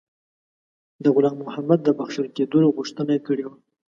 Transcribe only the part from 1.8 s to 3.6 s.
د بخښل کېدلو غوښتنه کړې وه.